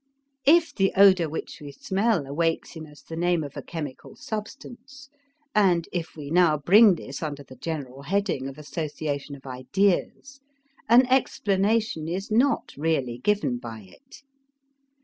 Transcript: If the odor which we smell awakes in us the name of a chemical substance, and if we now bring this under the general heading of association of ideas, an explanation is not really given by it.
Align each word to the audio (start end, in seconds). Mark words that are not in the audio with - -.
If 0.47 0.73
the 0.73 0.91
odor 0.97 1.29
which 1.29 1.59
we 1.61 1.71
smell 1.71 2.25
awakes 2.25 2.75
in 2.75 2.87
us 2.87 3.03
the 3.03 3.15
name 3.15 3.43
of 3.43 3.55
a 3.55 3.61
chemical 3.61 4.15
substance, 4.15 5.09
and 5.53 5.87
if 5.91 6.15
we 6.15 6.31
now 6.31 6.57
bring 6.57 6.95
this 6.95 7.21
under 7.21 7.43
the 7.43 7.55
general 7.55 8.01
heading 8.01 8.47
of 8.47 8.57
association 8.57 9.35
of 9.35 9.45
ideas, 9.45 10.39
an 10.89 11.05
explanation 11.05 12.07
is 12.07 12.31
not 12.31 12.73
really 12.75 13.19
given 13.19 13.59
by 13.59 13.81
it. 13.89 14.23